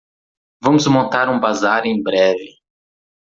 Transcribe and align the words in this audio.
Vamos 0.63 0.87
montar 0.87 1.29
um 1.29 1.39
bazar 1.39 1.85
em 1.85 2.01
breve 2.01 2.57